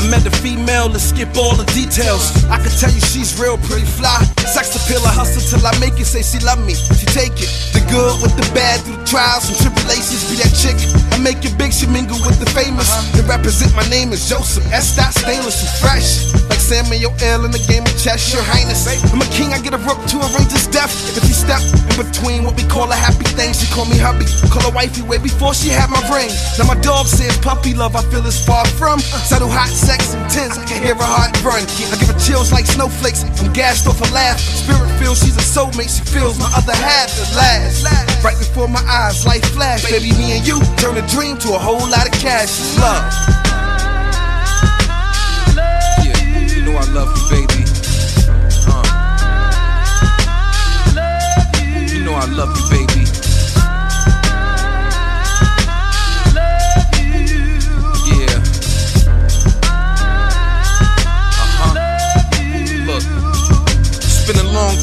[0.00, 2.32] I met a female, let's skip all the details.
[2.48, 4.16] I can tell you she's real pretty fly.
[4.48, 6.08] Sex appeal, I hustle till I make it.
[6.08, 7.52] Say she love me, she take it.
[7.76, 10.24] The good with the bad, through the trials and tribulations.
[10.32, 10.80] Be that chick.
[11.12, 12.88] I make it big, she mingle with the famous.
[13.12, 14.64] To represent my name is Joseph.
[14.72, 14.96] S.
[14.96, 16.32] Stainless and fresh.
[16.48, 17.44] Like Samuel L.
[17.44, 18.88] in the game of chess, your highness.
[19.12, 20.96] I'm a king, I get a rope to arrange his death.
[21.12, 21.60] If he step
[22.00, 24.24] between what we call a happy thing, she call me hubby.
[24.48, 26.32] Call her wifey way before she had my ring.
[26.56, 29.00] Now my dog says puppy love, I feel is far from.
[29.00, 31.62] Subtle hot sex intense, I can hear her heart run.
[31.62, 34.40] I give her chills like snowflakes, I'm gassed off her laugh.
[34.40, 37.84] Spirit feels she's a soulmate, she feels my other half at last.
[38.24, 39.84] Right before my eyes, light flash.
[39.90, 42.78] Baby, me and you turn a dream to a whole lot of cash.
[42.78, 43.49] Love.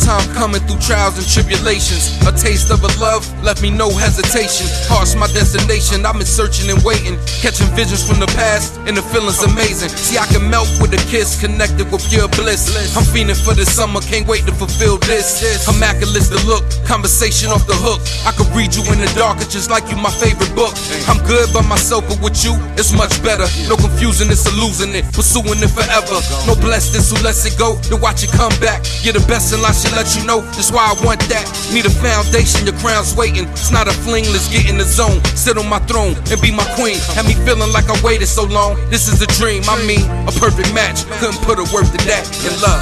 [0.07, 2.15] Been coming through trials and tribulations.
[2.27, 4.67] A taste of a love left me no hesitation.
[4.87, 6.05] Heart's my destination.
[6.05, 9.89] I've been searching and waiting, catching visions from the past, and the feeling's amazing.
[9.89, 12.71] See, I can melt with a kiss, connected with pure bliss.
[12.95, 15.43] I'm feeling for the summer, can't wait to fulfill this.
[15.67, 18.01] Immaculate the look, conversation off the hook.
[18.25, 20.73] I could read you in the dark, it's just like you my favorite book.
[21.07, 23.45] I'm good by myself, but with you, it's much better.
[23.69, 26.17] No confusing, it's a losing it, pursuing it forever.
[26.47, 28.85] No bless this who lets it go, to watch it come back.
[29.03, 30.41] You're the best in life, should let you know.
[30.57, 31.45] That's why I want that.
[31.73, 33.45] Need a foundation, your crown's waiting.
[33.49, 35.23] It's not a fling, let's get in the zone.
[35.35, 36.97] Sit on my throne and be my queen.
[37.13, 38.75] Have me feeling like I waited so long.
[38.89, 41.05] This is a dream, I mean, a perfect match.
[41.19, 42.81] Couldn't put a word to that in love.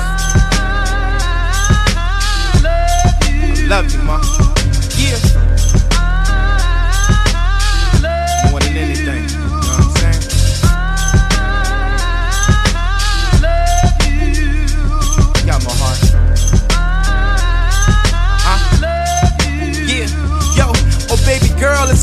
[3.67, 4.44] Love you, ma.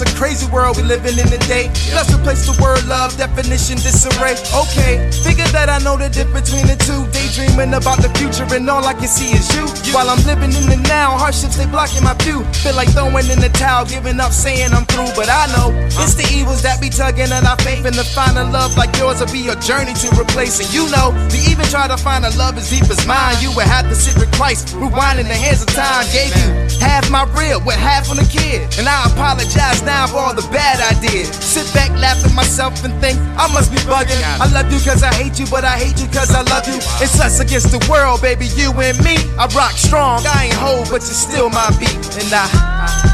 [0.03, 1.69] A crazy world we living in today.
[1.95, 4.37] Let's replace the word love definition disarray.
[4.53, 7.07] Okay, figure that I know the difference between the two.
[7.11, 9.67] Daydreaming about the future and all I can see is you.
[9.95, 12.45] While I'm living in the now, hardships they blocking my view.
[12.63, 15.11] Feel like throwing in the towel, giving up, saying I'm through.
[15.17, 15.72] But I know
[16.93, 19.95] tugging at our faith, and to find a love like yours will be a journey
[19.95, 20.61] to replace.
[20.61, 23.51] And you know, to even try to find a love as deep as mine, you
[23.57, 26.05] would have to sit with Christ, rewinding the hands of time.
[26.13, 26.49] Gave you
[26.79, 30.47] half my real with half on the kid, and I apologize now for all the
[30.53, 31.27] bad I did.
[31.33, 34.21] Sit back, laugh at myself, and think I must be bugging.
[34.39, 36.77] I love you cause I hate you, but I hate you cause I love you.
[37.01, 39.17] It's us against the world, baby, you and me.
[39.39, 43.12] I rock strong, I ain't whole, but you're still my beat, and I.